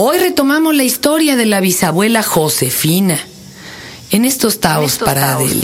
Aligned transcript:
Hoy 0.00 0.16
retomamos 0.18 0.76
la 0.76 0.84
historia 0.84 1.34
de 1.34 1.44
la 1.44 1.58
bisabuela 1.58 2.22
Josefina. 2.22 3.18
En 4.12 4.24
estos 4.24 4.60
taos 4.60 4.98
para 4.98 5.32
Adel. 5.32 5.60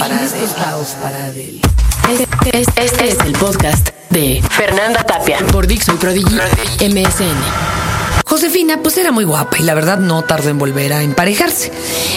Este, 2.10 2.58
este 2.82 3.08
es 3.10 3.20
el 3.20 3.32
podcast 3.34 3.90
de 4.10 4.42
Fernanda 4.50 5.04
Tapia 5.04 5.38
por 5.52 5.68
Dixon 5.68 5.98
Prodigy 5.98 6.34
MSN. 6.80 8.24
Josefina, 8.26 8.80
pues 8.82 8.98
era 8.98 9.12
muy 9.12 9.24
guapa 9.24 9.56
y 9.58 9.62
la 9.62 9.74
verdad 9.74 9.98
no 9.98 10.24
tardó 10.24 10.48
en 10.50 10.58
volver 10.58 10.92
a 10.94 11.04
emparejarse. 11.04 11.70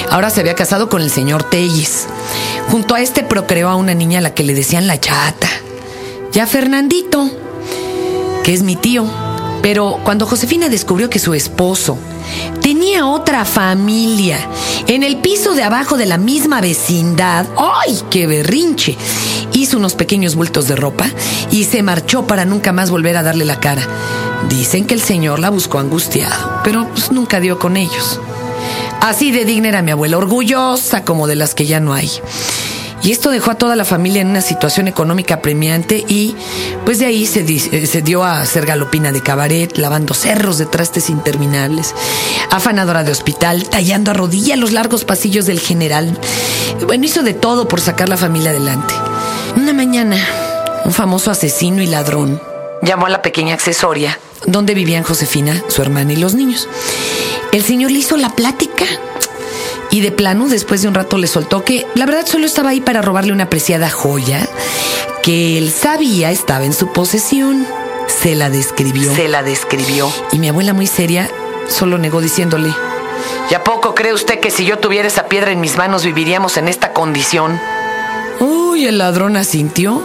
Ahora 0.10 0.32
se 0.32 0.40
había 0.42 0.56
casado 0.56 0.90
con 0.90 1.04
el 1.04 1.12
señor 1.12 1.44
Telles. 1.44 2.08
Junto 2.72 2.96
a 2.96 3.02
este 3.02 3.22
procreó 3.22 3.70
a 3.70 3.76
una 3.76 3.94
niña 3.94 4.18
a 4.18 4.24
la 4.24 4.34
que 4.34 4.44
le 4.44 4.56
decían 4.56 4.88
la 4.88 5.00
chata. 5.00 5.50
Ya 6.32 6.48
Fernandito, 6.48 7.30
que 8.44 8.56
es 8.56 8.64
mi 8.64 8.76
tío, 8.76 9.06
pero 9.62 10.00
cuando 10.04 10.26
Josefina 10.26 10.70
descubrió 10.70 11.10
que 11.10 11.20
su 11.20 11.34
esposo 11.34 11.98
tenía 12.62 13.08
otra 13.08 13.46
familia 13.46 14.38
en 14.88 15.04
el 15.04 15.18
piso 15.18 15.54
de 15.54 15.64
abajo 15.64 15.98
de 15.98 16.06
la 16.06 16.18
misma 16.18 16.62
vecindad, 16.62 17.46
¡ay, 17.58 18.00
qué 18.10 18.28
berrinche! 18.28 18.98
Hizo 19.54 19.78
unos 19.78 19.96
pequeños 19.96 20.36
bultos 20.36 20.68
de 20.68 20.76
ropa 20.76 21.10
y 21.52 21.64
se 21.64 21.84
marchó 21.84 22.28
para 22.28 22.46
nunca 22.46 22.72
más 22.72 22.90
volver 22.90 23.18
a 23.18 23.24
darle 23.24 23.46
la 23.46 23.60
cara. 23.60 23.82
Dicen 24.50 24.86
que 24.86 24.94
el 24.94 25.02
señor 25.02 25.40
la 25.40 25.50
buscó 25.50 25.80
angustiado, 25.80 26.62
pero 26.64 26.88
pues, 26.90 27.12
nunca 27.12 27.40
dio 27.40 27.58
con 27.60 27.76
ellos. 27.76 28.20
Así 29.02 29.32
de 29.32 29.46
digna 29.46 29.70
era 29.70 29.82
mi 29.82 29.92
abuela, 29.92 30.18
orgullosa 30.18 31.04
como 31.04 31.28
de 31.28 31.36
las 31.36 31.56
que 31.56 31.66
ya 31.66 31.80
no 31.80 31.94
hay. 31.94 32.12
Y 33.08 33.14
esto 33.14 33.32
dejó 33.32 33.52
a 33.52 33.56
toda 33.56 33.78
la 33.78 33.86
familia 33.86 34.22
en 34.22 34.28
una 34.28 34.42
situación 34.42 34.90
económica 34.90 35.42
premiante 35.42 36.04
y 36.10 36.36
pues 36.84 37.00
de 37.00 37.06
ahí 37.06 37.26
se, 37.26 37.40
eh, 37.40 37.88
se, 37.88 38.02
dio 38.02 38.26
a 38.26 38.46
ser 38.46 38.66
galopina 38.66 39.14
de 39.14 39.24
cabaret, 39.24 39.78
lavando 39.78 40.14
cerros 40.14 40.58
de 40.58 40.66
trastes 40.66 41.10
interminables, 41.10 41.96
afanadora 42.52 43.06
de 43.06 43.14
hospital, 43.14 43.70
tallando 43.70 44.12
a 44.12 44.14
rodilla 44.14 44.58
los 44.58 44.74
largos 44.74 45.06
pasillos 45.06 45.46
del 45.46 45.62
general. 45.62 46.20
Bueno, 46.86 47.06
hizo 47.06 47.24
de 47.24 47.34
todo 47.34 47.70
por 47.70 47.80
sacar 47.80 48.10
la 48.10 48.18
familia 48.18 48.50
adelante. 48.50 48.94
Una 49.56 49.72
mañana, 49.72 50.18
un 50.84 50.92
famoso 50.92 51.32
asesino 51.32 51.82
y 51.82 51.88
ladrón 51.88 52.42
llamó 52.82 53.06
a 53.06 53.10
la 53.10 53.22
pequeña 53.22 53.54
accesoria 53.54 54.20
donde 54.48 54.74
vivían 54.74 55.04
Josefina, 55.04 55.64
su 55.70 55.82
hermana 55.82 56.12
y 56.12 56.18
los 56.18 56.36
niños. 56.36 56.68
El 57.54 57.64
señor 57.64 57.92
le 57.92 58.00
hizo 58.00 58.18
la 58.18 58.36
plática 58.36 58.84
y 59.90 60.02
de 60.02 60.12
plano, 60.12 60.48
después 60.50 60.82
de 60.82 60.88
un 60.88 60.94
rato, 60.94 61.18
le 61.18 61.28
soltó 61.28 61.64
que 61.64 61.86
la 61.96 62.06
verdad 62.06 62.26
solo 62.26 62.46
estaba 62.46 62.70
ahí 62.70 62.82
para 62.82 63.02
robarle 63.02 63.32
una 63.32 63.46
apreciada 63.46 63.90
joya 63.90 64.48
que 65.24 65.58
él 65.58 65.72
sabía 65.72 66.32
estaba 66.32 66.66
en 66.66 66.74
su 66.74 66.92
posesión. 66.94 67.66
Se 68.08 68.36
la 68.36 68.50
describió. 68.50 69.14
Se 69.14 69.28
la 69.28 69.44
describió. 69.44 70.12
Y 70.32 70.40
mi 70.40 70.50
abuela, 70.50 70.74
muy 70.74 70.88
seria, 70.88 71.30
solo 71.70 71.98
negó 71.98 72.22
diciéndole: 72.22 72.74
¿Y 73.50 73.54
a 73.54 73.64
poco 73.64 73.96
cree 73.96 74.14
usted 74.14 74.40
que 74.40 74.52
si 74.52 74.66
yo 74.66 74.80
tuviera 74.80 75.08
esa 75.08 75.28
piedra 75.28 75.52
en 75.52 75.62
mis 75.62 75.78
manos 75.78 76.06
viviríamos 76.06 76.58
en 76.58 76.68
esta 76.68 76.94
condición? 76.94 77.60
Uy, 78.40 78.86
el 78.86 78.98
ladrón 78.98 79.36
asintió. 79.36 80.02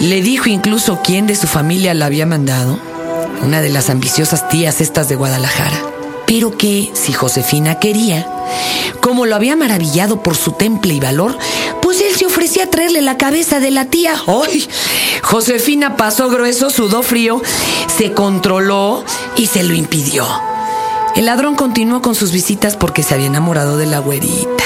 Le 0.00 0.20
dijo 0.20 0.48
incluso 0.48 1.00
quién 1.02 1.26
de 1.26 1.36
su 1.36 1.46
familia 1.46 1.94
la 1.94 2.06
había 2.06 2.26
mandado. 2.26 2.78
Una 3.42 3.60
de 3.60 3.70
las 3.70 3.90
ambiciosas 3.90 4.48
tías 4.48 4.80
estas 4.80 5.08
de 5.08 5.16
Guadalajara. 5.16 5.95
Pero 6.26 6.56
que, 6.56 6.90
si 6.94 7.12
Josefina 7.12 7.78
quería, 7.78 8.26
como 9.00 9.26
lo 9.26 9.36
había 9.36 9.56
maravillado 9.56 10.22
por 10.22 10.36
su 10.36 10.52
temple 10.52 10.94
y 10.94 11.00
valor, 11.00 11.38
pues 11.82 12.00
él 12.00 12.14
se 12.16 12.26
ofrecía 12.26 12.64
a 12.64 12.70
traerle 12.70 13.00
la 13.02 13.16
cabeza 13.16 13.60
de 13.60 13.70
la 13.70 13.86
tía. 13.86 14.14
¡Ay! 14.26 14.68
Josefina 15.22 15.96
pasó 15.96 16.28
grueso, 16.28 16.70
sudó 16.70 17.02
frío, 17.02 17.40
se 17.96 18.12
controló 18.12 19.04
y 19.36 19.46
se 19.46 19.62
lo 19.62 19.74
impidió. 19.74 20.26
El 21.14 21.26
ladrón 21.26 21.54
continuó 21.54 22.02
con 22.02 22.14
sus 22.14 22.32
visitas 22.32 22.76
porque 22.76 23.02
se 23.02 23.14
había 23.14 23.26
enamorado 23.26 23.76
de 23.76 23.86
la 23.86 24.00
güerita. 24.00 24.64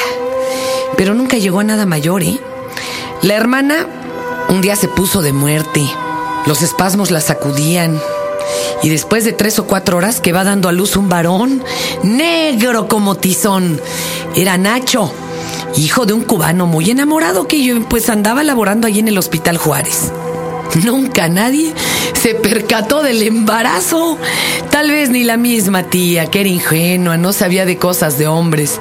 Pero 0.96 1.14
nunca 1.14 1.36
llegó 1.36 1.60
a 1.60 1.64
nada 1.64 1.86
mayor, 1.86 2.22
¿eh? 2.22 2.40
La 3.22 3.34
hermana 3.34 3.86
un 4.48 4.60
día 4.60 4.74
se 4.74 4.88
puso 4.88 5.22
de 5.22 5.32
muerte. 5.32 5.88
Los 6.46 6.62
espasmos 6.62 7.10
la 7.10 7.20
sacudían, 7.20 8.00
y 8.82 8.88
después 8.88 9.24
de 9.24 9.32
tres 9.32 9.58
o 9.58 9.66
cuatro 9.66 9.96
horas 9.96 10.20
que 10.20 10.32
va 10.32 10.44
dando 10.44 10.68
a 10.68 10.72
luz 10.72 10.96
un 10.96 11.08
varón, 11.08 11.62
negro 12.02 12.88
como 12.88 13.16
tizón. 13.16 13.80
Era 14.34 14.58
Nacho, 14.58 15.12
hijo 15.76 16.06
de 16.06 16.12
un 16.12 16.22
cubano 16.22 16.66
muy 16.66 16.90
enamorado 16.90 17.46
que 17.46 17.62
yo 17.62 17.80
pues 17.88 18.08
andaba 18.08 18.42
laborando 18.42 18.86
allí 18.86 19.00
en 19.00 19.08
el 19.08 19.18
Hospital 19.18 19.56
Juárez. 19.56 20.12
Nunca 20.76 21.28
nadie 21.28 21.74
se 22.14 22.34
percató 22.34 23.02
del 23.02 23.22
embarazo. 23.22 24.18
Tal 24.70 24.90
vez 24.90 25.10
ni 25.10 25.24
la 25.24 25.36
misma 25.36 25.84
tía, 25.84 26.26
que 26.26 26.40
era 26.40 26.48
ingenua, 26.48 27.16
no 27.16 27.32
sabía 27.32 27.66
de 27.66 27.76
cosas 27.76 28.18
de 28.18 28.28
hombres. 28.28 28.78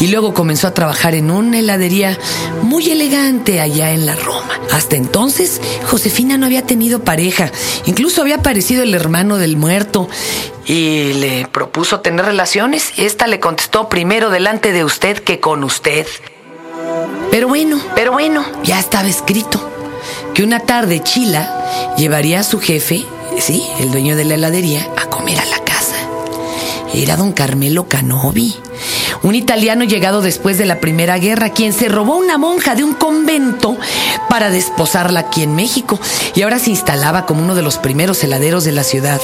Y 0.00 0.08
luego 0.08 0.34
comenzó 0.34 0.68
a 0.68 0.74
trabajar 0.74 1.14
en 1.14 1.30
una 1.30 1.58
heladería 1.58 2.18
muy 2.62 2.90
elegante 2.90 3.60
allá 3.60 3.92
en 3.92 4.06
la 4.06 4.16
Roma. 4.16 4.60
Hasta 4.72 4.96
entonces, 4.96 5.60
Josefina 5.84 6.38
no 6.38 6.46
había 6.46 6.62
tenido 6.62 7.04
pareja. 7.04 7.50
Incluso 7.84 8.22
había 8.22 8.36
aparecido 8.36 8.82
el 8.82 8.94
hermano 8.94 9.36
del 9.36 9.56
muerto. 9.56 10.08
Y 10.64 11.12
le 11.14 11.46
propuso 11.46 12.00
tener 12.00 12.24
relaciones. 12.24 12.92
Esta 12.96 13.26
le 13.26 13.40
contestó 13.40 13.88
primero 13.88 14.30
delante 14.30 14.72
de 14.72 14.84
usted 14.84 15.18
que 15.18 15.38
con 15.38 15.64
usted. 15.64 16.06
Pero 17.30 17.48
bueno, 17.48 17.80
pero 17.94 18.12
bueno, 18.12 18.44
ya 18.64 18.80
estaba 18.80 19.08
escrito 19.08 19.75
que 20.36 20.42
una 20.42 20.60
tarde 20.60 21.02
Chila 21.02 21.94
llevaría 21.96 22.40
a 22.40 22.44
su 22.44 22.60
jefe, 22.60 23.06
sí, 23.38 23.62
el 23.80 23.90
dueño 23.90 24.16
de 24.16 24.26
la 24.26 24.34
heladería, 24.34 24.86
a 24.98 25.06
comer 25.06 25.40
a 25.40 25.46
la 25.46 25.60
casa. 25.60 25.96
Era 26.92 27.16
don 27.16 27.32
Carmelo 27.32 27.88
Canovi, 27.88 28.54
un 29.22 29.34
italiano 29.34 29.84
llegado 29.84 30.20
después 30.20 30.58
de 30.58 30.66
la 30.66 30.78
Primera 30.78 31.16
Guerra, 31.16 31.54
quien 31.54 31.72
se 31.72 31.88
robó 31.88 32.16
una 32.18 32.36
monja 32.36 32.74
de 32.74 32.84
un 32.84 32.92
convento 32.92 33.78
para 34.28 34.50
desposarla 34.50 35.20
aquí 35.20 35.42
en 35.42 35.54
México 35.54 35.98
y 36.34 36.42
ahora 36.42 36.58
se 36.58 36.68
instalaba 36.68 37.24
como 37.24 37.42
uno 37.42 37.54
de 37.54 37.62
los 37.62 37.78
primeros 37.78 38.22
heladeros 38.22 38.64
de 38.64 38.72
la 38.72 38.84
ciudad. 38.84 39.22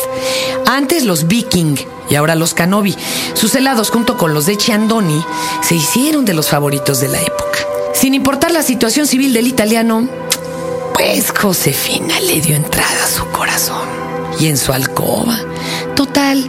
Antes 0.65 1.05
los 1.05 1.27
Viking 1.29 1.77
y 2.09 2.15
ahora 2.15 2.37
los 2.37 2.55
Canovi. 2.55 2.97
Sus 3.35 3.55
helados 3.55 3.91
junto 3.91 4.17
con 4.17 4.33
los 4.33 4.47
de 4.47 4.57
Ciandoni 4.57 5.23
se 5.61 5.75
hicieron 5.75 6.25
de 6.25 6.33
los 6.33 6.49
favoritos 6.49 7.01
de 7.01 7.09
la 7.09 7.21
época. 7.21 7.59
Sin 7.93 8.15
importar 8.15 8.51
la 8.51 8.63
situación 8.63 9.07
civil 9.07 9.35
del 9.35 9.47
italiano, 9.47 10.09
pues 11.03 11.33
Josefina 11.33 12.21
le 12.21 12.41
dio 12.41 12.55
entrada 12.55 13.05
a 13.05 13.09
su 13.09 13.27
corazón 13.31 13.89
y 14.39 14.47
en 14.47 14.57
su 14.57 14.73
alcoba. 14.73 15.37
Total, 15.97 16.47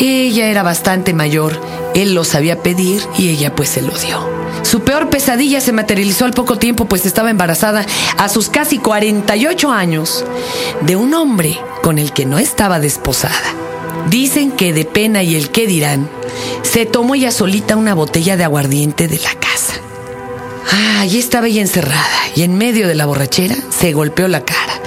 ella 0.00 0.48
era 0.48 0.64
bastante 0.64 1.14
mayor, 1.14 1.60
él 1.94 2.12
lo 2.12 2.24
sabía 2.24 2.60
pedir 2.64 3.00
y 3.16 3.28
ella 3.28 3.54
pues 3.54 3.68
se 3.68 3.80
lo 3.80 3.96
dio. 3.96 4.28
Su 4.62 4.80
peor 4.80 5.08
pesadilla 5.08 5.60
se 5.60 5.70
materializó 5.70 6.24
al 6.24 6.32
poco 6.32 6.58
tiempo 6.58 6.86
pues 6.86 7.06
estaba 7.06 7.30
embarazada 7.30 7.86
a 8.18 8.28
sus 8.28 8.48
casi 8.48 8.78
48 8.78 9.70
años 9.70 10.24
de 10.80 10.96
un 10.96 11.14
hombre 11.14 11.56
con 11.80 12.00
el 12.00 12.12
que 12.12 12.26
no 12.26 12.40
estaba 12.40 12.80
desposada. 12.80 13.54
Dicen 14.10 14.50
que 14.50 14.72
de 14.72 14.84
pena 14.84 15.22
y 15.22 15.36
el 15.36 15.50
qué 15.50 15.68
dirán, 15.68 16.10
se 16.62 16.86
tomó 16.86 17.14
ella 17.14 17.30
solita 17.30 17.76
una 17.76 17.94
botella 17.94 18.36
de 18.36 18.42
aguardiente 18.42 19.06
de 19.06 19.20
la 19.20 19.34
casa. 19.34 19.81
Ah, 20.74 21.00
allí 21.02 21.18
estaba 21.18 21.48
ella 21.48 21.60
encerrada 21.60 22.08
y 22.34 22.42
en 22.42 22.56
medio 22.56 22.88
de 22.88 22.94
la 22.94 23.04
borrachera 23.04 23.56
se 23.70 23.92
golpeó 23.92 24.26
la 24.26 24.44
cara. 24.44 24.80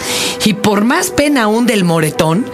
Y 0.43 0.53
por 0.53 0.83
más 0.83 1.11
pena 1.11 1.43
aún 1.43 1.67
del 1.67 1.83
moretón, 1.83 2.45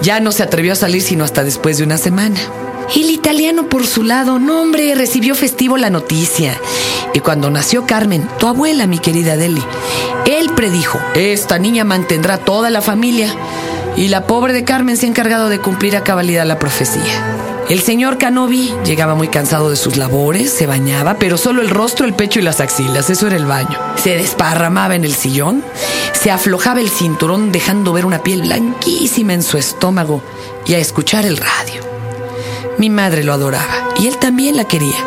ya 0.00 0.20
no 0.20 0.32
se 0.32 0.42
atrevió 0.42 0.72
a 0.72 0.76
salir 0.76 1.02
sino 1.02 1.24
hasta 1.24 1.44
después 1.44 1.76
de 1.76 1.84
una 1.84 1.98
semana. 1.98 2.40
El 2.96 3.10
italiano 3.10 3.68
por 3.68 3.86
su 3.86 4.02
lado, 4.02 4.38
no 4.38 4.62
hombre, 4.62 4.94
recibió 4.94 5.34
festivo 5.34 5.76
la 5.76 5.90
noticia. 5.90 6.58
Y 7.12 7.20
cuando 7.20 7.50
nació 7.50 7.86
Carmen, 7.86 8.26
tu 8.38 8.46
abuela, 8.46 8.86
mi 8.86 8.98
querida 8.98 9.36
Deli, 9.36 9.62
él 10.26 10.50
predijo, 10.54 10.98
esta 11.14 11.58
niña 11.58 11.84
mantendrá 11.84 12.38
toda 12.38 12.70
la 12.70 12.80
familia. 12.80 13.34
Y 13.96 14.08
la 14.08 14.26
pobre 14.26 14.54
de 14.54 14.64
Carmen 14.64 14.96
se 14.96 15.04
ha 15.04 15.08
encargado 15.10 15.50
de 15.50 15.58
cumplir 15.58 15.96
a 15.96 16.04
cabalidad 16.04 16.46
la 16.46 16.58
profecía. 16.58 17.47
El 17.68 17.80
señor 17.80 18.16
Canovi 18.16 18.72
llegaba 18.82 19.14
muy 19.14 19.28
cansado 19.28 19.68
de 19.68 19.76
sus 19.76 19.98
labores, 19.98 20.50
se 20.50 20.66
bañaba, 20.66 21.18
pero 21.18 21.36
solo 21.36 21.60
el 21.60 21.68
rostro, 21.68 22.06
el 22.06 22.14
pecho 22.14 22.38
y 22.38 22.42
las 22.42 22.60
axilas, 22.60 23.10
eso 23.10 23.26
era 23.26 23.36
el 23.36 23.44
baño. 23.44 23.78
Se 24.02 24.16
desparramaba 24.16 24.94
en 24.94 25.04
el 25.04 25.14
sillón, 25.14 25.62
se 26.14 26.30
aflojaba 26.30 26.80
el 26.80 26.88
cinturón 26.88 27.52
dejando 27.52 27.92
ver 27.92 28.06
una 28.06 28.22
piel 28.22 28.40
blanquísima 28.40 29.34
en 29.34 29.42
su 29.42 29.58
estómago 29.58 30.22
y 30.64 30.74
a 30.74 30.78
escuchar 30.78 31.26
el 31.26 31.36
radio. 31.36 31.82
Mi 32.78 32.88
madre 32.88 33.22
lo 33.22 33.34
adoraba 33.34 33.90
y 33.98 34.06
él 34.06 34.16
también 34.16 34.56
la 34.56 34.64
quería, 34.64 35.04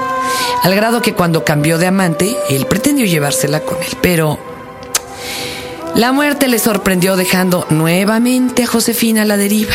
al 0.61 0.75
grado 0.75 1.01
que 1.01 1.15
cuando 1.15 1.43
cambió 1.43 1.79
de 1.79 1.87
amante, 1.87 2.37
él 2.47 2.67
pretendió 2.67 3.07
llevársela 3.07 3.61
con 3.61 3.81
él, 3.81 3.97
pero 4.03 4.37
la 5.95 6.11
muerte 6.11 6.47
le 6.47 6.59
sorprendió 6.59 7.15
dejando 7.15 7.65
nuevamente 7.71 8.63
a 8.63 8.67
Josefina 8.67 9.23
a 9.23 9.25
la 9.25 9.37
deriva. 9.37 9.73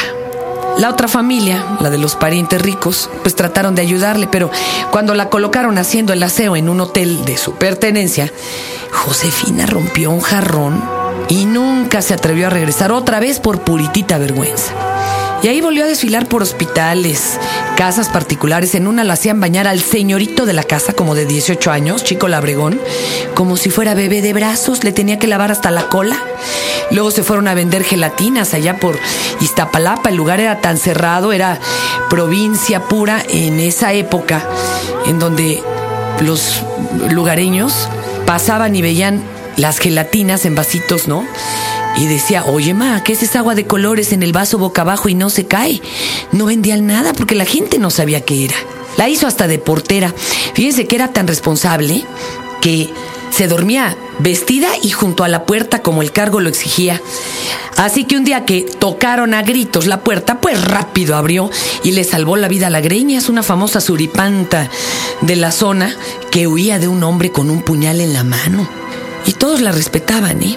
La 0.78 0.90
otra 0.90 1.08
familia, 1.08 1.64
la 1.80 1.88
de 1.88 1.96
los 1.96 2.16
parientes 2.16 2.60
ricos, 2.60 3.08
pues 3.22 3.34
trataron 3.34 3.74
de 3.74 3.82
ayudarle, 3.82 4.28
pero 4.30 4.50
cuando 4.90 5.14
la 5.14 5.30
colocaron 5.30 5.78
haciendo 5.78 6.12
el 6.12 6.22
aseo 6.22 6.54
en 6.54 6.68
un 6.68 6.80
hotel 6.80 7.24
de 7.24 7.38
su 7.38 7.54
pertenencia, 7.54 8.30
Josefina 8.92 9.64
rompió 9.64 10.10
un 10.10 10.20
jarrón 10.20 10.84
y 11.28 11.46
nunca 11.46 12.02
se 12.02 12.12
atrevió 12.12 12.48
a 12.48 12.50
regresar 12.50 12.92
otra 12.92 13.20
vez 13.20 13.40
por 13.40 13.60
puritita 13.60 14.18
vergüenza. 14.18 14.95
Y 15.46 15.48
ahí 15.48 15.60
volvió 15.60 15.84
a 15.84 15.86
desfilar 15.86 16.26
por 16.26 16.42
hospitales, 16.42 17.38
casas 17.76 18.08
particulares. 18.08 18.74
En 18.74 18.88
una 18.88 19.04
la 19.04 19.12
hacían 19.12 19.40
bañar 19.40 19.68
al 19.68 19.78
señorito 19.78 20.44
de 20.44 20.52
la 20.52 20.64
casa, 20.64 20.92
como 20.92 21.14
de 21.14 21.24
18 21.24 21.70
años, 21.70 22.02
chico 22.02 22.26
labregón, 22.26 22.80
como 23.34 23.56
si 23.56 23.70
fuera 23.70 23.94
bebé 23.94 24.22
de 24.22 24.32
brazos, 24.32 24.82
le 24.82 24.90
tenía 24.90 25.20
que 25.20 25.28
lavar 25.28 25.52
hasta 25.52 25.70
la 25.70 25.88
cola. 25.88 26.20
Luego 26.90 27.12
se 27.12 27.22
fueron 27.22 27.46
a 27.46 27.54
vender 27.54 27.84
gelatinas 27.84 28.54
allá 28.54 28.80
por 28.80 28.98
Iztapalapa. 29.40 30.08
El 30.08 30.16
lugar 30.16 30.40
era 30.40 30.60
tan 30.60 30.78
cerrado, 30.78 31.32
era 31.32 31.60
provincia 32.10 32.82
pura 32.82 33.22
en 33.28 33.60
esa 33.60 33.92
época, 33.92 34.44
en 35.06 35.20
donde 35.20 35.62
los 36.22 36.62
lugareños 37.12 37.88
pasaban 38.26 38.74
y 38.74 38.82
veían 38.82 39.22
las 39.56 39.78
gelatinas 39.78 40.44
en 40.44 40.56
vasitos, 40.56 41.06
¿no? 41.06 41.24
Y 41.96 42.06
decía, 42.06 42.44
oye, 42.44 42.74
ma, 42.74 43.02
¿qué 43.02 43.14
es 43.14 43.22
esa 43.22 43.38
agua 43.38 43.54
de 43.54 43.66
colores 43.66 44.12
en 44.12 44.22
el 44.22 44.32
vaso 44.32 44.58
boca 44.58 44.82
abajo 44.82 45.08
y 45.08 45.14
no 45.14 45.30
se 45.30 45.46
cae? 45.46 45.80
No 46.32 46.46
vendían 46.46 46.86
nada 46.86 47.14
porque 47.14 47.34
la 47.34 47.46
gente 47.46 47.78
no 47.78 47.90
sabía 47.90 48.20
qué 48.20 48.44
era. 48.44 48.56
La 48.96 49.08
hizo 49.08 49.26
hasta 49.26 49.46
de 49.46 49.58
portera. 49.58 50.14
Fíjense 50.54 50.86
que 50.86 50.96
era 50.96 51.12
tan 51.12 51.26
responsable 51.26 52.04
que 52.60 52.90
se 53.30 53.48
dormía 53.48 53.96
vestida 54.18 54.68
y 54.82 54.90
junto 54.90 55.24
a 55.24 55.28
la 55.28 55.44
puerta 55.44 55.82
como 55.82 56.02
el 56.02 56.12
cargo 56.12 56.40
lo 56.40 56.48
exigía. 56.48 57.00
Así 57.76 58.04
que 58.04 58.16
un 58.16 58.24
día 58.24 58.44
que 58.44 58.62
tocaron 58.62 59.34
a 59.34 59.42
gritos 59.42 59.86
la 59.86 60.00
puerta, 60.00 60.40
pues 60.40 60.62
rápido 60.64 61.16
abrió 61.16 61.50
y 61.82 61.92
le 61.92 62.04
salvó 62.04 62.36
la 62.36 62.48
vida 62.48 62.68
a 62.68 62.70
la 62.70 62.80
greña. 62.80 63.18
Es 63.18 63.28
una 63.28 63.42
famosa 63.42 63.80
suripanta 63.80 64.70
de 65.20 65.36
la 65.36 65.52
zona 65.52 65.94
que 66.30 66.46
huía 66.46 66.78
de 66.78 66.88
un 66.88 67.02
hombre 67.02 67.32
con 67.32 67.50
un 67.50 67.62
puñal 67.62 68.00
en 68.00 68.12
la 68.12 68.24
mano. 68.24 68.66
Y 69.26 69.32
todos 69.32 69.60
la 69.60 69.72
respetaban, 69.72 70.42
¿eh? 70.42 70.56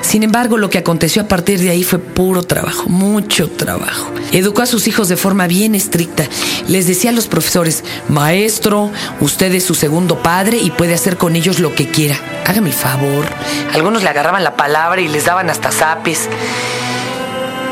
Sin 0.00 0.22
embargo, 0.22 0.56
lo 0.56 0.70
que 0.70 0.78
aconteció 0.78 1.22
a 1.22 1.28
partir 1.28 1.60
de 1.60 1.70
ahí 1.70 1.84
fue 1.84 1.98
puro 1.98 2.42
trabajo, 2.42 2.88
mucho 2.88 3.48
trabajo. 3.48 4.10
Educó 4.32 4.62
a 4.62 4.66
sus 4.66 4.88
hijos 4.88 5.08
de 5.08 5.16
forma 5.16 5.46
bien 5.46 5.74
estricta. 5.74 6.24
Les 6.66 6.86
decía 6.86 7.10
a 7.10 7.12
los 7.12 7.26
profesores, 7.26 7.84
maestro, 8.08 8.90
usted 9.20 9.54
es 9.54 9.64
su 9.64 9.74
segundo 9.74 10.22
padre 10.22 10.58
y 10.58 10.70
puede 10.70 10.94
hacer 10.94 11.16
con 11.16 11.36
ellos 11.36 11.58
lo 11.58 11.74
que 11.74 11.88
quiera. 11.88 12.16
Hágame 12.46 12.68
el 12.68 12.74
favor. 12.74 13.26
Algunos 13.74 14.02
le 14.02 14.08
agarraban 14.08 14.44
la 14.44 14.56
palabra 14.56 15.00
y 15.00 15.08
les 15.08 15.24
daban 15.24 15.50
hasta 15.50 15.70
zapes. 15.70 16.28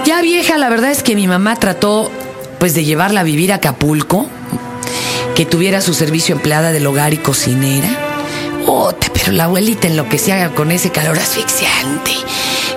Ya 0.04 0.20
vieja, 0.22 0.58
la 0.58 0.68
verdad 0.68 0.90
es 0.90 1.02
que 1.02 1.16
mi 1.16 1.26
mamá 1.26 1.56
trató 1.56 2.10
pues 2.58 2.74
de 2.74 2.84
llevarla 2.84 3.20
a 3.20 3.24
vivir 3.24 3.52
a 3.52 3.56
Acapulco, 3.56 4.26
que 5.34 5.44
tuviera 5.44 5.80
su 5.80 5.94
servicio 5.94 6.34
empleada 6.34 6.72
del 6.72 6.86
hogar 6.86 7.12
y 7.12 7.18
cocinera 7.18 7.88
pero 8.66 9.05
la 9.32 9.44
abuelita 9.44 9.88
enloquecía 9.88 10.54
con 10.54 10.70
ese 10.70 10.90
calor 10.90 11.18
asfixiante, 11.18 12.12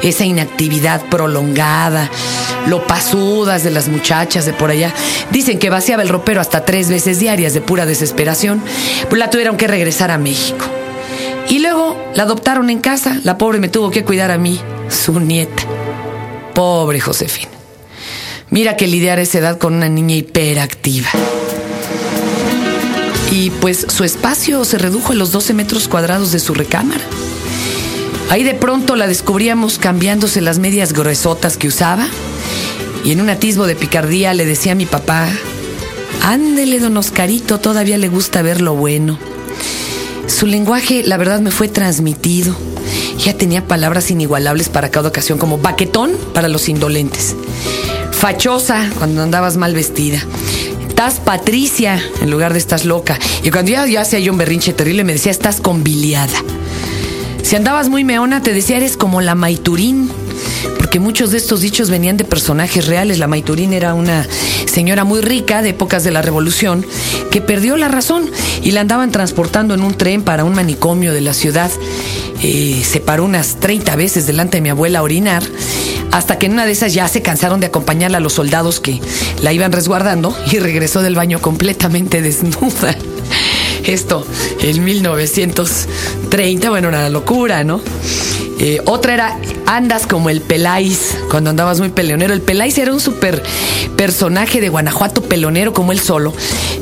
esa 0.02 0.26
inactividad 0.26 1.06
prolongada, 1.10 2.10
lo 2.68 2.86
pasudas 2.88 3.64
de 3.64 3.72
las 3.72 3.88
muchachas 3.88 4.46
de 4.46 4.54
por 4.54 4.72
allá. 4.72 4.94
Dicen 5.32 5.60
que 5.60 5.70
vaciaba 5.70 6.04
el 6.04 6.10
ropero 6.10 6.42
hasta 6.42 6.66
tres 6.66 6.90
veces 6.90 7.20
diarias 7.20 7.54
de 7.54 7.62
pura 7.62 7.86
desesperación, 7.86 8.62
pues 9.10 9.20
la 9.20 9.30
tuvieron 9.30 9.58
que 9.58 9.68
regresar 9.68 10.12
a 10.12 10.18
México. 10.18 10.66
Y 11.50 11.60
luego 11.60 11.98
la 12.14 12.24
adoptaron 12.24 12.70
en 12.70 12.80
casa, 12.80 13.20
la 13.24 13.38
pobre 13.38 13.60
me 13.60 13.70
tuvo 13.70 13.92
que 13.92 14.04
cuidar 14.04 14.32
a 14.32 14.38
mí, 14.38 14.60
su 14.90 15.20
nieta. 15.20 15.64
Pobre 16.54 17.00
Josefina. 17.00 17.52
Mira 18.50 18.76
que 18.76 18.88
lidiar 18.88 19.20
esa 19.20 19.40
edad 19.40 19.58
con 19.58 19.76
una 19.76 19.90
niña 19.90 20.16
hiperactiva 20.16 21.10
y 23.32 23.52
pues 23.52 23.86
su 23.90 24.04
espacio 24.04 24.66
se 24.66 24.78
redujo 24.78 25.14
a 25.14 25.16
los 25.16 25.32
12 25.32 25.54
metros 25.54 25.88
cuadrados 25.88 26.32
de 26.32 26.40
su 26.40 26.54
recámara. 26.54 27.04
Ahí 28.30 28.44
de 28.44 28.54
pronto 28.54 28.96
la 28.96 29.08
descubríamos 29.08 29.80
cambiándose 29.80 30.42
las 30.42 30.60
medias 30.60 30.94
gruesotas 30.94 31.58
que 31.58 31.68
usaba 31.68 32.08
y 33.04 33.12
en 33.12 33.22
un 33.22 33.30
atisbo 33.30 33.66
de 33.66 33.76
picardía 33.76 34.34
le 34.34 34.46
decía 34.46 34.74
a 34.74 34.76
mi 34.76 34.86
papá, 34.86 35.28
ándele 36.22 36.80
don 36.80 36.98
Oscarito, 36.98 37.60
todavía 37.60 37.98
le 37.98 38.10
gusta 38.10 38.42
ver 38.42 38.62
lo 38.62 38.76
bueno. 38.76 39.18
Su 40.28 40.46
lenguaje, 40.46 41.04
la 41.04 41.18
verdad, 41.18 41.40
me 41.40 41.52
fue 41.52 41.68
transmitido. 41.68 42.56
Ya 43.18 43.34
tenía 43.34 43.66
palabras 43.66 44.12
inigualables 44.12 44.70
para 44.70 44.90
cada 44.90 45.10
ocasión, 45.10 45.38
como 45.40 45.58
baquetón 45.58 46.12
para 46.34 46.48
los 46.48 46.70
indolentes, 46.70 47.36
fachosa 48.12 48.90
cuando 48.98 49.22
andabas 49.22 49.58
mal 49.58 49.74
vestida, 49.74 50.24
estás 51.00 51.22
Patricia 51.22 51.98
en 52.22 52.30
lugar 52.30 52.52
de 52.52 52.60
estás 52.60 52.84
loca. 52.84 53.18
Y 53.42 53.52
cuando 53.52 53.72
ya, 53.72 53.86
ya 53.88 54.02
hacía 54.02 54.30
un 54.30 54.38
berrinche 54.38 54.74
terrible, 54.74 55.06
me 55.06 55.14
decía, 55.14 55.32
estás 55.32 55.62
conviliada. 55.62 56.44
Si 57.42 57.56
andabas 57.56 57.88
muy 57.88 58.04
meona, 58.04 58.44
te 58.44 58.54
decía, 58.54 58.76
eres 58.76 58.98
como 58.98 59.22
la 59.22 59.34
Maiturín. 59.34 60.12
Porque 60.78 61.00
muchos 61.00 61.32
de 61.32 61.38
estos 61.38 61.62
dichos 61.62 61.90
venían 61.90 62.18
de 62.18 62.26
personajes 62.26 62.86
reales. 62.86 63.18
La 63.18 63.28
Maiturín 63.28 63.72
era 63.72 63.94
una 63.94 64.28
señora 64.66 65.06
muy 65.06 65.22
rica 65.22 65.62
de 65.62 65.70
épocas 65.70 66.04
de 66.04 66.12
la 66.12 66.22
Revolución 66.22 66.86
que 67.32 67.40
perdió 67.40 67.78
la 67.78 67.88
razón 67.88 68.30
y 68.62 68.72
la 68.72 68.82
andaban 68.82 69.14
transportando 69.14 69.76
en 69.76 69.84
un 69.84 69.94
tren 69.94 70.24
para 70.24 70.44
un 70.44 70.54
manicomio 70.54 71.14
de 71.14 71.22
la 71.22 71.34
ciudad. 71.34 71.72
Eh, 72.44 72.84
se 72.86 73.00
paró 73.00 73.24
unas 73.24 73.62
30 73.62 73.96
veces 73.96 74.28
delante 74.28 74.58
de 74.58 74.62
mi 74.62 74.70
abuela 74.70 75.00
a 75.00 75.04
orinar 75.04 75.44
hasta 76.12 76.38
que 76.38 76.48
en 76.48 76.54
una 76.54 76.66
de 76.66 76.72
esas 76.72 76.94
ya 76.94 77.08
se 77.08 77.22
cansaron 77.22 77.60
de 77.60 77.68
acompañarla 77.68 78.18
a 78.18 78.22
los 78.22 78.34
soldados 78.34 78.80
que 78.80 79.02
la 79.42 79.54
iban 79.54 79.72
resguardando 79.72 80.36
y 80.52 80.60
regresó 80.60 81.02
del 81.02 81.16
baño 81.16 81.40
completamente 81.40 82.22
desnuda. 82.22 82.96
Esto 83.86 84.26
en 84.62 84.84
1930, 84.84 86.70
bueno, 86.70 86.90
una 86.90 87.10
locura, 87.10 87.64
¿no? 87.64 87.82
Eh, 88.60 88.82
otra 88.86 89.14
era 89.14 89.40
Andas 89.66 90.06
como 90.06 90.30
el 90.30 90.42
Peláis, 90.42 91.18
cuando 91.30 91.50
andabas 91.50 91.80
muy 91.80 91.90
peleonero. 91.90 92.34
El 92.34 92.42
Peláis 92.42 92.78
era 92.78 92.92
un 92.92 93.00
super 93.00 93.42
personaje 93.96 94.60
de 94.60 94.68
Guanajuato 94.68 95.22
pelonero 95.22 95.74
como 95.74 95.94
él 95.94 96.00
solo. 96.00 96.34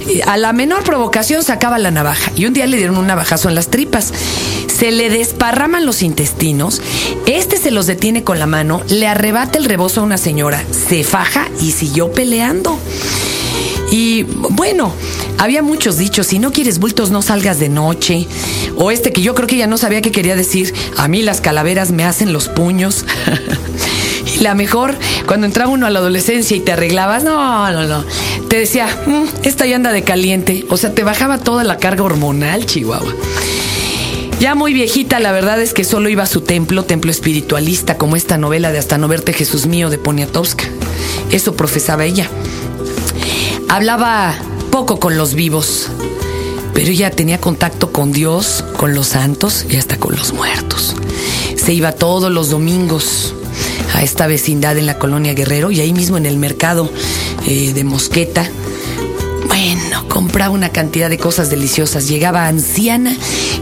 Eh, 0.08 0.22
a 0.26 0.38
la 0.38 0.54
menor 0.54 0.84
provocación 0.84 1.44
sacaba 1.44 1.78
la 1.78 1.92
navaja 1.92 2.32
y 2.36 2.46
un 2.46 2.54
día 2.54 2.66
le 2.66 2.78
dieron 2.78 2.98
un 2.98 3.06
navajazo 3.06 3.48
en 3.48 3.56
las 3.56 3.68
tripas 3.68 4.12
se 4.78 4.92
le 4.92 5.10
desparraman 5.10 5.86
los 5.86 6.04
intestinos, 6.04 6.82
este 7.26 7.58
se 7.58 7.72
los 7.72 7.88
detiene 7.88 8.24
con 8.24 8.38
la 8.38 8.46
mano, 8.46 8.84
le 8.90 9.08
arrebata 9.08 9.58
el 9.58 9.66
rebozo 9.66 10.02
a 10.02 10.04
una 10.04 10.18
señora, 10.18 10.64
se 10.88 11.04
faja 11.04 11.48
y 11.60 11.72
siguió 11.72 12.12
peleando. 12.12 12.78
Y 13.90 14.24
bueno, 14.24 14.94
había 15.40 15.64
muchos 15.64 15.98
dichos, 15.98 16.28
si 16.28 16.38
no 16.40 16.52
quieres 16.52 16.78
bultos 16.78 17.10
no 17.10 17.22
salgas 17.22 17.60
de 17.60 17.70
noche. 17.70 18.28
O 18.76 18.92
este 18.92 19.12
que 19.12 19.22
yo 19.22 19.34
creo 19.34 19.48
que 19.48 19.58
ya 19.58 19.66
no 19.66 19.78
sabía 19.78 20.02
qué 20.02 20.12
quería 20.12 20.36
decir, 20.36 20.74
a 20.98 21.08
mí 21.08 21.24
las 21.24 21.42
calaveras 21.42 21.92
me 21.92 22.04
hacen 22.04 22.32
los 22.32 22.48
puños. 22.48 23.06
y 24.36 24.44
la 24.44 24.54
mejor, 24.54 24.94
cuando 25.26 25.48
entraba 25.48 25.72
uno 25.72 25.88
a 25.88 25.90
la 25.90 26.00
adolescencia 26.00 26.56
y 26.56 26.60
te 26.60 26.74
arreglabas, 26.74 27.24
no, 27.24 27.72
no, 27.72 27.88
no. 27.88 28.04
Te 28.50 28.60
decía, 28.60 28.88
mm, 29.08 29.24
esta 29.44 29.66
ya 29.66 29.78
anda 29.78 29.92
de 29.92 30.04
caliente. 30.04 30.66
O 30.70 30.78
sea, 30.78 30.94
te 30.94 31.04
bajaba 31.04 31.40
toda 31.40 31.64
la 31.64 31.78
carga 31.78 32.04
hormonal, 32.04 32.66
Chihuahua. 32.66 33.16
Ya 34.40 34.54
muy 34.54 34.72
viejita, 34.72 35.20
la 35.20 35.32
verdad 35.32 35.60
es 35.60 35.74
que 35.74 35.84
solo 35.84 36.10
iba 36.10 36.22
a 36.22 36.28
su 36.28 36.42
templo, 36.42 36.86
templo 36.86 37.10
espiritualista, 37.10 37.98
como 37.98 38.16
esta 38.16 38.38
novela 38.38 38.72
de 38.72 38.78
Hasta 38.78 39.00
no 39.00 39.08
verte 39.08 39.34
Jesús 39.34 39.66
mío 39.66 39.90
de 39.90 39.98
Poniatowska. 39.98 40.66
Eso 41.32 41.56
profesaba 41.56 42.06
ella. 42.06 42.30
Hablaba 43.68 44.36
poco 44.72 45.00
con 45.00 45.18
los 45.18 45.34
vivos, 45.34 45.88
pero 46.76 46.92
ella 46.92 47.10
tenía 47.10 47.42
contacto 47.42 47.92
con 47.92 48.12
Dios, 48.12 48.64
con 48.78 48.94
los 48.94 49.08
santos 49.08 49.66
y 49.68 49.78
hasta 49.78 49.98
con 49.98 50.16
los 50.16 50.34
muertos. 50.34 50.96
Se 51.56 51.74
iba 51.74 51.92
todos 51.94 52.32
los 52.32 52.52
domingos 52.52 53.34
a 53.96 54.04
esta 54.04 54.28
vecindad 54.28 54.78
en 54.78 54.86
la 54.86 55.00
colonia 55.00 55.34
Guerrero 55.34 55.72
y 55.72 55.80
ahí 55.80 55.94
mismo 55.94 56.16
en 56.16 56.28
el 56.28 56.38
mercado 56.38 56.92
eh, 57.48 57.74
de 57.74 57.84
Mosqueta 57.84 58.48
bueno, 59.48 60.08
compraba 60.08 60.54
una 60.54 60.70
cantidad 60.70 61.10
de 61.10 61.18
cosas 61.18 61.50
deliciosas. 61.50 62.08
Llegaba 62.08 62.48
anciana 62.48 63.16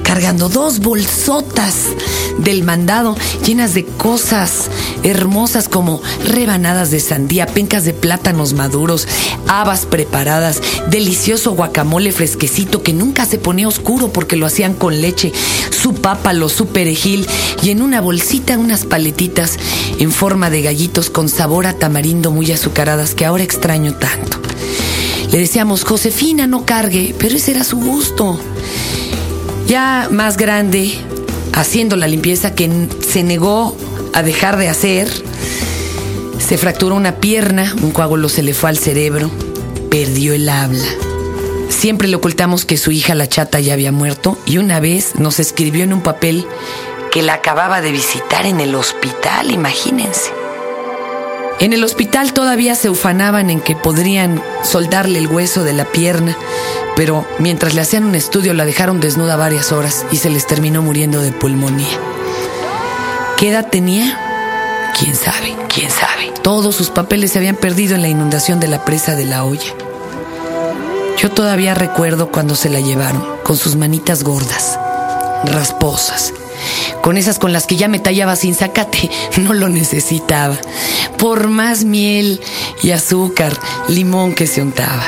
cargando 0.04 0.50
dos 0.50 0.80
bolsotas 0.80 1.76
del 2.38 2.64
mandado 2.64 3.16
llenas 3.46 3.74
de 3.74 3.86
cosas 3.86 4.70
hermosas 5.04 5.70
como 5.70 6.02
rebanadas 6.26 6.92
de 6.92 7.00
sandía, 7.00 7.46
pencas 7.46 7.86
de 7.86 7.94
plátanos 7.94 8.54
maduros, 8.54 9.08
habas 9.48 9.86
preparadas, 9.86 10.62
delicioso 10.90 11.52
guacamole 11.52 12.12
fresquecito 12.12 12.84
que 12.84 12.94
nunca 12.94 13.26
se 13.26 13.38
ponía 13.38 13.68
oscuro 13.68 14.12
porque 14.12 14.36
lo 14.36 14.46
hacían 14.46 14.74
con 14.74 15.02
leche, 15.02 15.32
su 15.72 15.94
pápalo, 15.94 16.50
su 16.50 16.68
perejil 16.68 17.28
y 17.62 17.70
en 17.70 17.82
una 17.82 18.02
bolsita 18.02 18.58
unas 18.58 18.86
paletitas 18.86 19.58
en 20.00 20.12
forma 20.12 20.50
de 20.50 20.62
gallitos 20.62 21.10
con 21.10 21.30
sabor 21.30 21.68
a 21.68 21.74
tamarindo 21.74 22.32
muy 22.32 22.52
azucaradas 22.52 23.16
que 23.16 23.26
ahora 23.26 23.44
extraño 23.44 23.94
tanto. 23.96 24.45
Le 25.36 25.42
decíamos, 25.42 25.84
Josefina, 25.84 26.48
no 26.48 26.66
cargue, 26.66 27.14
pero 27.20 27.36
ese 27.36 27.52
era 27.52 27.66
su 27.66 27.76
gusto. 27.76 28.40
Ya 29.68 30.08
más 30.10 30.38
grande, 30.38 30.94
haciendo 31.52 31.98
la 31.98 32.08
limpieza 32.08 32.56
que 32.56 32.88
se 33.06 33.22
negó 33.22 33.76
a 34.14 34.24
dejar 34.24 34.56
de 34.56 34.70
hacer, 34.70 35.10
se 36.40 36.58
fracturó 36.58 36.96
una 36.96 37.18
pierna, 37.18 37.76
un 37.82 37.92
coágulo 37.92 38.30
se 38.30 38.44
le 38.44 38.54
fue 38.54 38.70
al 38.70 38.78
cerebro, 38.78 39.30
perdió 39.92 40.34
el 40.34 40.48
habla. 40.48 40.88
Siempre 41.68 42.08
le 42.08 42.16
ocultamos 42.16 42.64
que 42.64 42.78
su 42.78 42.92
hija 42.92 43.14
la 43.14 43.28
chata 43.28 43.60
ya 43.60 43.74
había 43.74 43.92
muerto 43.92 44.38
y 44.46 44.58
una 44.58 44.80
vez 44.80 45.16
nos 45.16 45.42
escribió 45.42 45.84
en 45.84 45.92
un 45.92 46.02
papel 46.02 46.48
que 47.12 47.22
la 47.22 47.34
acababa 47.34 47.82
de 47.82 47.92
visitar 47.92 48.46
en 48.46 48.62
el 48.62 48.74
hospital, 48.74 49.52
imagínense. 49.52 50.45
En 51.60 51.72
el 51.72 51.84
hospital 51.84 52.34
todavía 52.34 52.76
se 52.76 52.90
ufanaban 52.90 53.50
en 53.50 53.62
que 53.62 53.76
podrían 53.76 54.44
soldarle 54.64 55.20
el 55.20 55.28
hueso 55.28 55.64
de 55.64 55.74
la 55.74 55.86
pierna, 55.86 56.38
pero 56.96 57.26
mientras 57.40 57.74
le 57.74 57.82
hacían 57.82 58.04
un 58.04 58.16
estudio 58.16 58.54
la 58.54 58.66
dejaron 58.66 59.00
desnuda 59.00 59.38
varias 59.38 59.72
horas 59.72 60.06
y 60.12 60.18
se 60.18 60.30
les 60.30 60.48
terminó 60.48 60.82
muriendo 60.82 61.22
de 61.22 61.32
pulmonía. 61.32 61.98
¿Qué 63.38 63.50
edad 63.50 63.70
tenía? 63.70 64.20
¿Quién 65.00 65.16
sabe? 65.16 65.56
¿Quién 65.74 65.90
sabe? 65.90 66.34
Todos 66.42 66.76
sus 66.76 66.90
papeles 66.90 67.32
se 67.32 67.40
habían 67.40 67.56
perdido 67.56 67.96
en 67.96 68.02
la 68.02 68.10
inundación 68.10 68.60
de 68.60 68.68
la 68.68 68.84
presa 68.84 69.16
de 69.16 69.26
la 69.26 69.46
olla. 69.46 69.74
Yo 71.18 71.32
todavía 71.32 71.74
recuerdo 71.74 72.32
cuando 72.32 72.56
se 72.56 72.70
la 72.70 72.82
llevaron, 72.82 73.26
con 73.44 73.56
sus 73.56 73.76
manitas 73.78 74.24
gordas, 74.24 74.78
rasposas, 75.46 76.34
con 77.06 77.18
esas 77.18 77.38
con 77.38 77.54
las 77.54 77.68
que 77.68 77.76
ya 77.76 77.88
me 77.88 78.00
tallaba 78.00 78.36
sin 78.36 78.56
sacate, 78.56 79.12
no 79.38 79.54
lo 79.54 79.70
necesitaba, 79.70 80.58
por 81.20 81.50
más 81.50 81.84
miel 81.84 82.42
y 82.82 82.90
azúcar, 82.90 83.56
limón 83.88 84.34
que 84.34 84.48
se 84.48 84.64
untaba. 84.64 85.04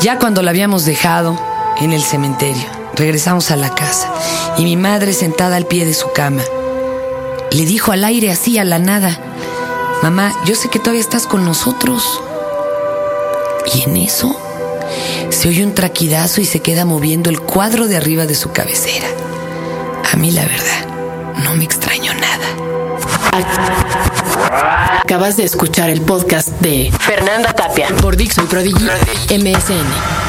Ya 0.00 0.18
cuando 0.18 0.40
la 0.40 0.48
habíamos 0.48 0.86
dejado 0.86 1.38
en 1.78 1.92
el 1.92 2.02
cementerio, 2.02 2.64
regresamos 2.94 3.50
a 3.50 3.56
la 3.56 3.74
casa 3.74 4.10
y 4.56 4.64
mi 4.64 4.78
madre 4.78 5.12
sentada 5.12 5.56
al 5.56 5.66
pie 5.66 5.84
de 5.84 5.92
su 5.92 6.10
cama, 6.12 6.42
le 7.50 7.66
dijo 7.66 7.92
al 7.92 8.02
aire 8.02 8.30
así 8.30 8.56
a 8.56 8.64
la 8.64 8.78
nada, 8.78 9.20
mamá, 10.02 10.32
yo 10.46 10.54
sé 10.54 10.70
que 10.70 10.78
todavía 10.78 11.02
estás 11.02 11.26
con 11.26 11.44
nosotros. 11.44 12.22
Y 13.74 13.82
en 13.82 13.98
eso 13.98 14.34
se 15.28 15.48
oye 15.50 15.62
un 15.66 15.74
traquidazo 15.74 16.40
y 16.40 16.46
se 16.46 16.60
queda 16.60 16.86
moviendo 16.86 17.28
el 17.28 17.42
cuadro 17.42 17.88
de 17.88 17.98
arriba 17.98 18.24
de 18.24 18.34
su 18.34 18.52
cabecera. 18.52 19.06
A 20.14 20.16
mí 20.16 20.30
la 20.30 20.44
verdad, 20.44 20.86
no 21.42 21.56
me 21.56 21.64
extraño 21.64 22.12
nada. 22.14 22.46
Acabas 25.02 25.36
de 25.36 25.42
escuchar 25.42 25.90
el 25.90 26.02
podcast 26.02 26.50
de 26.60 26.92
Fernanda 27.00 27.52
Tapia 27.52 27.88
por 28.00 28.16
Dixon 28.16 28.46
Prodigy 28.46 28.84
MSN. 29.30 30.23